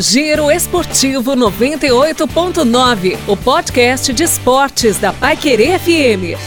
Giro 0.00 0.48
Esportivo 0.48 1.34
98.9, 1.34 3.18
o 3.26 3.36
podcast 3.36 4.12
de 4.12 4.22
esportes 4.22 4.96
da 4.96 5.12
Paiquerê 5.12 5.76
FM. 5.76 6.38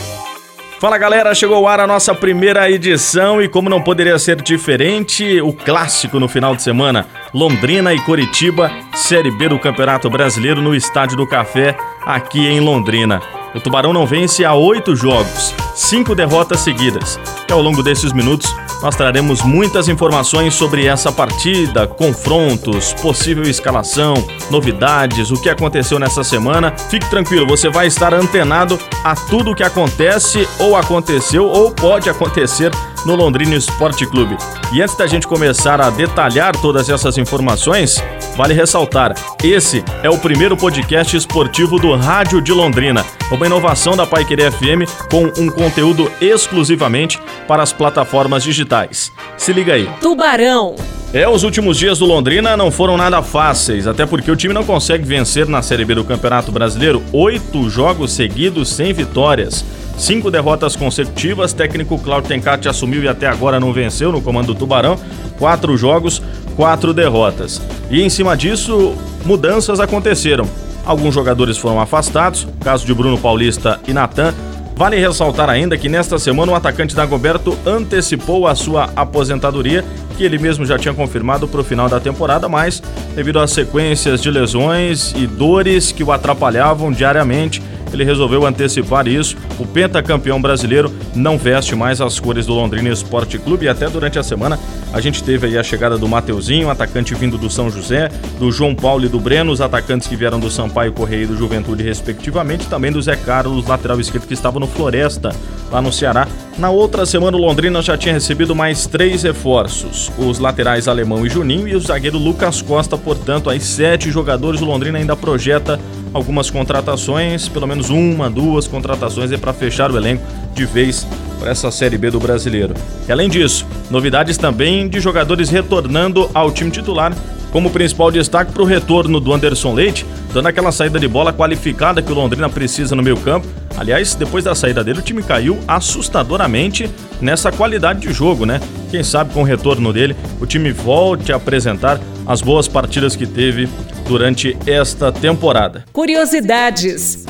Fala 0.79 0.97
galera, 0.97 1.35
chegou 1.35 1.57
ao 1.57 1.67
ar 1.67 1.81
a 1.81 1.85
nossa 1.85 2.15
primeira 2.15 2.71
edição 2.71 3.41
e 3.41 3.49
como 3.49 3.69
não 3.69 3.81
poderia 3.81 4.17
ser 4.17 4.41
diferente, 4.41 5.41
o 5.41 5.51
clássico 5.51 6.17
no 6.17 6.29
final 6.29 6.55
de 6.55 6.63
semana, 6.63 7.05
Londrina 7.33 7.93
e 7.93 7.99
Coritiba, 7.99 8.71
Série 8.95 9.31
B 9.31 9.49
do 9.49 9.59
Campeonato 9.59 10.09
Brasileiro 10.09 10.61
no 10.61 10.73
Estádio 10.73 11.17
do 11.17 11.27
Café, 11.27 11.75
aqui 12.05 12.47
em 12.47 12.61
Londrina. 12.61 13.21
O 13.53 13.59
Tubarão 13.59 13.91
não 13.91 14.07
vence 14.07 14.45
há 14.45 14.53
oito 14.53 14.95
jogos, 14.95 15.53
cinco 15.75 16.15
derrotas 16.15 16.61
seguidas. 16.61 17.19
E 17.49 17.51
ao 17.51 17.61
longo 17.61 17.83
desses 17.83 18.13
minutos 18.13 18.55
nós 18.81 18.95
traremos 18.95 19.41
muitas 19.41 19.87
informações 19.87 20.53
sobre 20.53 20.85
essa 20.85 21.11
partida, 21.11 21.87
confrontos, 21.87 22.93
possível 22.93 23.43
escalação, 23.43 24.13
novidades, 24.49 25.31
o 25.31 25.41
que 25.41 25.49
aconteceu 25.49 25.99
nessa 25.99 26.23
semana. 26.23 26.73
Fique 26.89 27.09
tranquilo, 27.09 27.47
você 27.47 27.69
vai 27.69 27.87
estar 27.87 28.13
antenado 28.13 28.79
a 29.03 29.15
tudo 29.15 29.51
o 29.51 29.55
que 29.55 29.63
acontece 29.63 30.47
ou 30.59 30.75
aconteceu 30.75 31.45
ou 31.45 31.71
pode 31.71 32.09
acontecer 32.09 32.71
no 33.05 33.15
Londrina 33.15 33.55
Esporte 33.55 34.05
Clube. 34.05 34.37
E 34.73 34.81
antes 34.81 34.95
da 34.95 35.07
gente 35.07 35.27
começar 35.27 35.81
a 35.81 35.89
detalhar 35.89 36.55
todas 36.55 36.89
essas 36.89 37.17
informações, 37.17 38.03
vale 38.35 38.53
ressaltar: 38.53 39.13
esse 39.43 39.83
é 40.03 40.09
o 40.09 40.17
primeiro 40.17 40.55
podcast 40.57 41.15
esportivo 41.15 41.79
do 41.79 41.95
Rádio 41.95 42.41
de 42.41 42.51
Londrina, 42.51 43.05
uma 43.31 43.45
inovação 43.45 43.95
da 43.95 44.05
Paiquerê 44.05 44.51
FM 44.51 44.89
com 45.09 45.25
um 45.37 45.49
conteúdo 45.49 46.11
exclusivamente 46.21 47.19
para 47.47 47.63
as 47.63 47.73
plataformas 47.73 48.43
digitais. 48.43 49.11
Se 49.37 49.51
liga 49.51 49.73
aí. 49.73 49.89
Tubarão. 49.99 50.75
É, 51.13 51.27
os 51.27 51.43
últimos 51.43 51.77
dias 51.77 51.99
do 51.99 52.05
Londrina 52.05 52.55
não 52.55 52.71
foram 52.71 52.95
nada 52.95 53.21
fáceis, 53.21 53.85
até 53.85 54.05
porque 54.05 54.31
o 54.31 54.35
time 54.35 54.53
não 54.53 54.63
consegue 54.63 55.03
vencer 55.03 55.45
na 55.45 55.61
Série 55.61 55.83
B 55.83 55.95
do 55.95 56.05
Campeonato 56.05 56.53
Brasileiro 56.53 57.03
oito 57.11 57.69
jogos 57.69 58.13
seguidos 58.13 58.69
sem 58.69 58.93
vitórias. 58.93 59.65
Cinco 60.01 60.31
derrotas 60.31 60.75
consecutivas, 60.75 61.53
técnico 61.53 61.95
Claudio 61.99 62.27
Tencati 62.27 62.67
assumiu 62.67 63.03
e 63.03 63.07
até 63.07 63.27
agora 63.27 63.59
não 63.59 63.71
venceu 63.71 64.11
no 64.11 64.19
comando 64.19 64.47
do 64.47 64.55
Tubarão. 64.55 64.97
Quatro 65.37 65.77
jogos, 65.77 66.19
quatro 66.55 66.91
derrotas. 66.91 67.61
E 67.91 68.01
em 68.01 68.09
cima 68.09 68.35
disso, 68.35 68.95
mudanças 69.23 69.79
aconteceram. 69.79 70.49
Alguns 70.83 71.13
jogadores 71.13 71.55
foram 71.55 71.79
afastados, 71.79 72.47
caso 72.61 72.83
de 72.83 72.95
Bruno 72.95 73.15
Paulista 73.15 73.79
e 73.87 73.93
Natan. 73.93 74.33
Vale 74.75 74.97
ressaltar 74.97 75.51
ainda 75.51 75.77
que 75.77 75.87
nesta 75.87 76.17
semana 76.17 76.51
o 76.51 76.55
atacante 76.55 76.95
Dagoberto 76.95 77.55
antecipou 77.63 78.47
a 78.47 78.55
sua 78.55 78.89
aposentadoria, 78.95 79.85
que 80.17 80.23
ele 80.23 80.39
mesmo 80.39 80.65
já 80.65 80.79
tinha 80.79 80.95
confirmado 80.95 81.47
para 81.47 81.61
o 81.61 81.63
final 81.63 81.87
da 81.87 81.99
temporada, 81.99 82.49
mas 82.49 82.81
devido 83.15 83.37
às 83.37 83.51
sequências 83.51 84.19
de 84.19 84.31
lesões 84.31 85.13
e 85.15 85.27
dores 85.27 85.91
que 85.91 86.03
o 86.03 86.11
atrapalhavam 86.11 86.91
diariamente, 86.91 87.61
ele 87.93 88.03
resolveu 88.03 88.45
antecipar 88.45 89.07
isso. 89.07 89.35
O 89.59 89.65
pentacampeão 89.65 90.41
brasileiro 90.41 90.91
não 91.15 91.37
veste 91.37 91.75
mais 91.75 92.01
as 92.01 92.19
cores 92.19 92.45
do 92.45 92.53
Londrina 92.53 92.89
Esporte 92.89 93.37
Clube 93.37 93.65
e 93.65 93.69
até 93.69 93.89
durante 93.89 94.17
a 94.17 94.23
semana 94.23 94.59
a 94.93 94.99
gente 94.99 95.23
teve 95.23 95.47
aí 95.47 95.57
a 95.57 95.63
chegada 95.63 95.97
do 95.97 96.07
Mateuzinho, 96.07 96.69
atacante 96.69 97.13
vindo 97.15 97.37
do 97.37 97.49
São 97.49 97.69
José, 97.69 98.09
do 98.37 98.51
João 98.51 98.75
Paulo 98.75 99.05
e 99.05 99.09
do 99.09 99.19
Breno, 99.19 99.51
os 99.51 99.61
atacantes 99.61 100.07
que 100.07 100.15
vieram 100.15 100.39
do 100.39 100.49
Sampaio 100.49 100.91
Correia 100.91 101.23
e 101.23 101.27
do 101.27 101.37
Juventude 101.37 101.83
respectivamente, 101.83 102.67
também 102.67 102.91
do 102.91 103.01
Zé 103.01 103.15
Carlos, 103.15 103.65
lateral 103.65 103.99
esquerdo 103.99 104.27
que 104.27 104.33
estava 104.33 104.59
no 104.59 104.67
Floresta, 104.67 105.35
lá 105.71 105.81
no 105.81 105.91
Ceará. 105.91 106.27
Na 106.57 106.69
outra 106.69 107.05
semana 107.05 107.37
o 107.37 107.39
Londrina 107.39 107.81
já 107.81 107.97
tinha 107.97 108.13
recebido 108.13 108.53
mais 108.53 108.85
três 108.85 109.23
reforços, 109.23 110.11
os 110.17 110.37
laterais 110.37 110.87
Alemão 110.87 111.25
e 111.25 111.29
Juninho 111.29 111.67
e 111.67 111.75
o 111.75 111.79
zagueiro 111.79 112.17
Lucas 112.17 112.61
Costa, 112.61 112.97
portanto, 112.97 113.49
aí 113.49 113.59
sete 113.59 114.11
jogadores 114.11 114.61
o 114.61 114.65
Londrina 114.65 114.97
ainda 114.97 115.15
projeta 115.15 115.79
algumas 116.13 116.49
contratações, 116.49 117.47
pelo 117.47 117.65
menos 117.65 117.89
uma, 117.89 118.29
duas 118.29 118.67
contratações 118.67 119.31
é 119.31 119.37
para 119.37 119.53
fechar 119.53 119.91
o 119.91 119.97
elenco 119.97 120.23
de 120.53 120.65
vez 120.65 121.07
para 121.39 121.51
essa 121.51 121.71
Série 121.71 121.97
B 121.97 122.11
do 122.11 122.19
Brasileiro. 122.19 122.73
E 123.07 123.11
além 123.11 123.29
disso, 123.29 123.65
novidades 123.89 124.37
também 124.37 124.87
de 124.87 124.99
jogadores 124.99 125.49
retornando 125.49 126.29
ao 126.33 126.51
time 126.51 126.69
titular, 126.69 127.15
como 127.51 127.69
principal 127.69 128.11
destaque 128.11 128.51
para 128.51 128.61
o 128.61 128.65
retorno 128.65 129.19
do 129.19 129.33
Anderson 129.33 129.73
Leite, 129.73 130.05
dando 130.33 130.47
aquela 130.47 130.71
saída 130.71 130.99
de 130.99 131.07
bola 131.07 131.33
qualificada 131.33 132.01
que 132.01 132.11
o 132.11 132.15
Londrina 132.15 132.49
precisa 132.49 132.95
no 132.95 133.03
meio 133.03 133.17
campo. 133.17 133.47
Aliás, 133.77 134.15
depois 134.15 134.43
da 134.43 134.55
saída 134.55 134.83
dele, 134.83 134.99
o 134.99 135.01
time 135.01 135.23
caiu 135.23 135.59
assustadoramente 135.67 136.89
nessa 137.19 137.51
qualidade 137.51 138.01
de 138.01 138.13
jogo, 138.13 138.45
né? 138.45 138.59
Quem 138.89 139.03
sabe 139.03 139.33
com 139.33 139.41
o 139.41 139.45
retorno 139.45 139.91
dele, 139.91 140.15
o 140.39 140.45
time 140.45 140.71
volte 140.71 141.31
a 141.31 141.35
apresentar 141.35 141.99
as 142.25 142.41
boas 142.41 142.67
partidas 142.67 143.15
que 143.15 143.25
teve 143.25 143.67
durante 144.07 144.57
esta 144.65 145.11
temporada. 145.11 145.85
Curiosidades. 145.91 147.25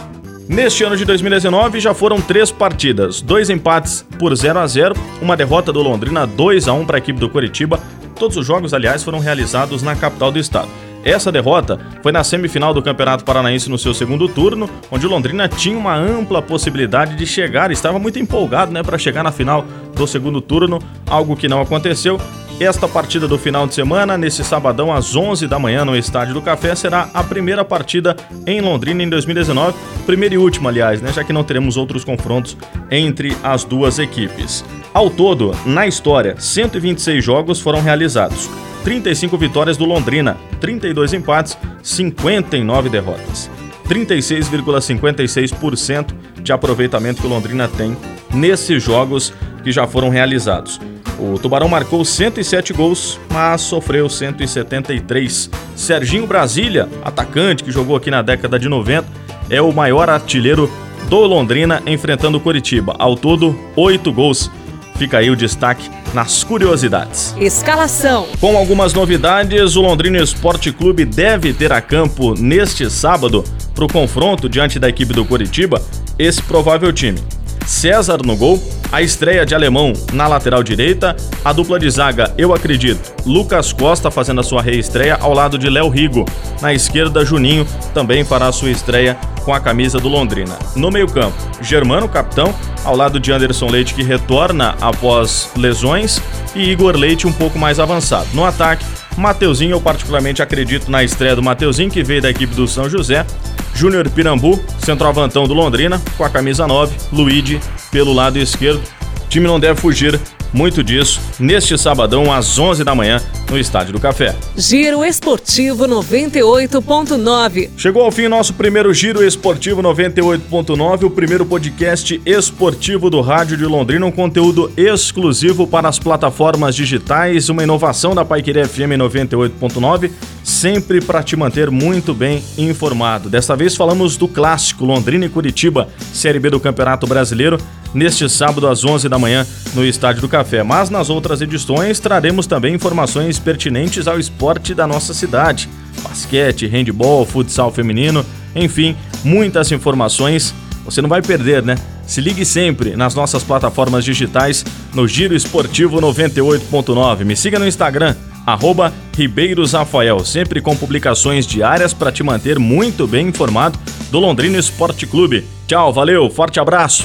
Neste 0.47 0.83
ano 0.83 0.97
de 0.97 1.05
2019 1.05 1.79
já 1.79 1.93
foram 1.93 2.19
três 2.19 2.51
partidas, 2.51 3.21
dois 3.21 3.49
empates 3.49 4.05
por 4.19 4.35
0 4.35 4.59
a 4.59 4.67
0, 4.67 4.95
uma 5.21 5.37
derrota 5.37 5.71
do 5.71 5.81
Londrina 5.81 6.27
2 6.27 6.67
a 6.67 6.73
1 6.73 6.85
para 6.85 6.97
a 6.97 6.99
equipe 6.99 7.19
do 7.19 7.29
Coritiba. 7.29 7.79
Todos 8.15 8.35
os 8.35 8.45
jogos, 8.45 8.73
aliás, 8.73 9.01
foram 9.01 9.19
realizados 9.19 9.81
na 9.81 9.95
capital 9.95 10.31
do 10.31 10.37
estado. 10.37 10.67
Essa 11.03 11.31
derrota 11.31 11.79
foi 12.03 12.11
na 12.11 12.23
semifinal 12.23 12.73
do 12.73 12.81
Campeonato 12.81 13.25
Paranaense 13.25 13.69
no 13.69 13.77
seu 13.77 13.93
segundo 13.93 14.27
turno, 14.27 14.69
onde 14.91 15.05
o 15.07 15.09
Londrina 15.09 15.47
tinha 15.47 15.77
uma 15.77 15.95
ampla 15.95 16.41
possibilidade 16.41 17.15
de 17.15 17.25
chegar, 17.25 17.71
estava 17.71 17.97
muito 17.97 18.19
empolgado, 18.19 18.71
né, 18.71 18.83
para 18.83 18.97
chegar 18.97 19.23
na 19.23 19.31
final 19.31 19.65
do 19.95 20.05
segundo 20.05 20.39
turno, 20.39 20.79
algo 21.07 21.35
que 21.35 21.47
não 21.47 21.59
aconteceu. 21.59 22.19
Esta 22.61 22.87
partida 22.87 23.27
do 23.27 23.37
final 23.39 23.65
de 23.65 23.73
semana, 23.73 24.15
nesse 24.19 24.43
sabadão 24.43 24.93
às 24.93 25.15
11 25.15 25.47
da 25.47 25.57
manhã 25.57 25.83
no 25.83 25.97
Estádio 25.97 26.35
do 26.35 26.43
Café, 26.43 26.75
será 26.75 27.09
a 27.11 27.23
primeira 27.23 27.65
partida 27.65 28.15
em 28.45 28.61
Londrina 28.61 29.01
em 29.01 29.09
2019, 29.09 29.75
primeira 30.05 30.35
e 30.35 30.37
última, 30.37 30.69
aliás, 30.69 31.01
né, 31.01 31.11
já 31.11 31.23
que 31.23 31.33
não 31.33 31.43
teremos 31.43 31.75
outros 31.75 32.03
confrontos 32.03 32.55
entre 32.91 33.35
as 33.41 33.63
duas 33.63 33.97
equipes. 33.97 34.63
Ao 34.93 35.09
todo, 35.09 35.55
na 35.65 35.87
história, 35.87 36.35
126 36.37 37.25
jogos 37.25 37.59
foram 37.59 37.81
realizados. 37.81 38.47
35 38.83 39.35
vitórias 39.39 39.75
do 39.75 39.85
Londrina, 39.85 40.37
32 40.59 41.13
empates, 41.13 41.57
59 41.81 42.89
derrotas. 42.89 43.49
36,56% 43.89 46.13
de 46.43 46.53
aproveitamento 46.53 47.21
que 47.21 47.27
o 47.27 47.29
Londrina 47.31 47.67
tem 47.67 47.97
nesses 48.31 48.83
jogos 48.83 49.33
que 49.63 49.71
já 49.71 49.87
foram 49.87 50.09
realizados. 50.09 50.79
O 51.21 51.37
Tubarão 51.37 51.67
marcou 51.67 52.03
107 52.03 52.73
gols, 52.73 53.19
mas 53.29 53.61
sofreu 53.61 54.09
173. 54.09 55.51
Serginho 55.75 56.25
Brasília, 56.25 56.89
atacante 57.03 57.63
que 57.63 57.71
jogou 57.71 57.95
aqui 57.95 58.09
na 58.09 58.23
década 58.23 58.57
de 58.57 58.67
90, 58.67 59.07
é 59.47 59.61
o 59.61 59.71
maior 59.71 60.09
artilheiro 60.09 60.67
do 61.07 61.19
Londrina 61.19 61.79
enfrentando 61.85 62.39
o 62.39 62.41
Coritiba. 62.41 62.95
Ao 62.97 63.15
todo, 63.15 63.55
8 63.75 64.11
gols. 64.11 64.49
Fica 64.95 65.19
aí 65.19 65.29
o 65.29 65.35
destaque 65.35 65.87
nas 66.11 66.43
curiosidades. 66.43 67.35
Escalação. 67.39 68.27
Com 68.39 68.57
algumas 68.57 68.91
novidades, 68.91 69.75
o 69.75 69.81
Londrina 69.81 70.17
Esporte 70.17 70.71
Clube 70.71 71.05
deve 71.05 71.53
ter 71.53 71.71
a 71.71 71.81
campo 71.81 72.33
neste 72.33 72.89
sábado 72.89 73.43
para 73.75 73.85
o 73.85 73.87
confronto 73.87 74.49
diante 74.49 74.79
da 74.79 74.89
equipe 74.89 75.13
do 75.13 75.23
Coritiba 75.23 75.79
esse 76.17 76.41
provável 76.41 76.91
time. 76.91 77.19
César 77.65 78.19
no 78.25 78.35
gol, 78.35 78.61
a 78.91 79.01
estreia 79.01 79.45
de 79.45 79.55
Alemão 79.55 79.93
na 80.11 80.27
lateral 80.27 80.61
direita, 80.61 81.15
a 81.45 81.53
dupla 81.53 81.79
de 81.79 81.89
zaga, 81.89 82.33
eu 82.37 82.53
acredito, 82.53 83.13
Lucas 83.25 83.71
Costa 83.71 84.11
fazendo 84.11 84.41
a 84.41 84.43
sua 84.43 84.61
reestreia 84.61 85.17
ao 85.21 85.33
lado 85.33 85.57
de 85.57 85.69
Léo 85.69 85.87
Rigo. 85.87 86.25
Na 86.61 86.73
esquerda, 86.73 87.25
Juninho 87.25 87.65
também 87.93 88.25
fará 88.25 88.47
a 88.47 88.51
sua 88.51 88.69
estreia 88.69 89.17
com 89.45 89.53
a 89.53 89.59
camisa 89.59 89.99
do 89.99 90.09
Londrina. 90.09 90.57
No 90.75 90.91
meio-campo, 90.91 91.35
Germano, 91.61 92.09
capitão, 92.09 92.53
ao 92.83 92.95
lado 92.95 93.19
de 93.19 93.31
Anderson 93.31 93.69
Leite, 93.69 93.93
que 93.93 94.03
retorna 94.03 94.75
após 94.81 95.49
lesões, 95.55 96.21
e 96.53 96.69
Igor 96.69 96.97
Leite 96.97 97.25
um 97.25 97.31
pouco 97.31 97.57
mais 97.57 97.79
avançado. 97.79 98.27
No 98.33 98.43
ataque, 98.45 98.85
Mateuzinho, 99.17 99.71
eu 99.71 99.81
particularmente 99.81 100.41
acredito 100.41 100.89
na 100.89 101.03
estreia 101.03 101.35
do 101.35 101.43
Mateuzinho, 101.43 101.89
que 101.89 102.03
veio 102.03 102.21
da 102.21 102.29
equipe 102.29 102.53
do 102.53 102.67
São 102.67 102.89
José, 102.89 103.25
Júnior 103.73 104.09
Pirambu, 104.09 104.59
centroavantão 104.79 105.47
do 105.47 105.53
Londrina, 105.53 106.01
com 106.17 106.23
a 106.23 106.29
camisa 106.29 106.67
9, 106.67 106.95
Luigi 107.11 107.59
pelo 107.91 108.13
lado 108.13 108.37
esquerdo. 108.37 108.81
O 109.25 109.29
time 109.29 109.47
não 109.47 109.59
deve 109.59 109.79
fugir 109.79 110.19
muito 110.53 110.83
disso 110.83 111.19
neste 111.39 111.77
sabadão 111.77 112.31
às 112.31 112.57
11 112.59 112.83
da 112.83 112.93
manhã 112.93 113.21
no 113.49 113.57
Estádio 113.57 113.93
do 113.93 113.99
Café. 113.99 114.35
Giro 114.55 115.03
Esportivo 115.03 115.85
98.9. 115.85 117.69
Chegou 117.77 118.03
ao 118.03 118.11
fim 118.11 118.27
nosso 118.27 118.53
primeiro 118.53 118.93
Giro 118.93 119.23
Esportivo 119.23 119.81
98.9, 119.81 121.03
o 121.03 121.09
primeiro 121.09 121.45
podcast 121.45 122.21
esportivo 122.25 123.09
do 123.09 123.21
Rádio 123.21 123.57
de 123.57 123.65
Londrina, 123.65 124.05
um 124.05 124.11
conteúdo 124.11 124.71
exclusivo 124.77 125.67
para 125.67 125.89
as 125.89 125.99
plataformas 125.99 126.75
digitais, 126.75 127.49
uma 127.49 127.63
inovação 127.63 128.15
da 128.15 128.23
Paiqueria 128.23 128.67
FM 128.67 128.97
98.9 128.97 130.11
sempre 130.43 131.01
para 131.01 131.23
te 131.23 131.35
manter 131.35 131.69
muito 131.69 132.13
bem 132.13 132.43
informado. 132.57 133.29
Desta 133.29 133.55
vez 133.55 133.75
falamos 133.75 134.17
do 134.17 134.27
clássico 134.27 134.85
Londrina 134.85 135.25
e 135.25 135.29
Curitiba, 135.29 135.87
Série 136.13 136.39
B 136.39 136.49
do 136.49 136.59
Campeonato 136.59 137.07
Brasileiro, 137.07 137.57
neste 137.93 138.27
sábado 138.29 138.67
às 138.67 138.83
11 138.83 139.09
da 139.09 139.19
manhã 139.19 139.45
no 139.73 139.85
Estádio 139.85 140.21
do 140.21 140.29
Café. 140.29 140.63
Mas 140.63 140.89
nas 140.89 141.09
outras 141.09 141.41
edições 141.41 141.99
traremos 141.99 142.47
também 142.47 142.75
informações 142.75 143.39
pertinentes 143.39 144.07
ao 144.07 144.19
esporte 144.19 144.73
da 144.73 144.87
nossa 144.87 145.13
cidade: 145.13 145.69
basquete, 146.01 146.67
handball, 146.67 147.25
futsal 147.25 147.71
feminino, 147.71 148.25
enfim, 148.55 148.95
muitas 149.23 149.71
informações. 149.71 150.53
Você 150.83 151.01
não 151.01 151.09
vai 151.09 151.21
perder, 151.21 151.61
né? 151.61 151.75
Se 152.07 152.19
ligue 152.19 152.43
sempre 152.43 152.95
nas 152.95 153.13
nossas 153.13 153.43
plataformas 153.43 154.03
digitais 154.03 154.65
no 154.93 155.07
Giro 155.07 155.35
Esportivo 155.35 156.01
98.9. 156.01 157.23
Me 157.23 157.37
siga 157.37 157.59
no 157.59 157.67
Instagram, 157.67 158.15
arroba 158.45 158.93
Ribeiros 159.15 159.73
Rafael, 159.73 160.23
sempre 160.25 160.61
com 160.61 160.75
publicações 160.75 161.45
diárias 161.45 161.93
para 161.93 162.11
te 162.11 162.23
manter 162.23 162.57
muito 162.57 163.07
bem 163.07 163.27
informado 163.27 163.77
do 164.09 164.19
Londrina 164.19 164.57
Esporte 164.57 165.05
Clube. 165.05 165.45
Tchau, 165.67 165.93
valeu, 165.93 166.29
forte 166.29 166.59
abraço. 166.59 167.03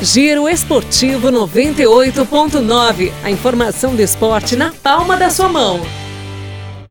Giro 0.00 0.48
Esportivo 0.48 1.28
98.9. 1.30 3.12
A 3.22 3.30
informação 3.30 3.94
do 3.94 4.02
esporte 4.02 4.56
na 4.56 4.72
palma 4.72 5.16
da 5.16 5.30
sua 5.30 5.48
mão. 5.48 5.80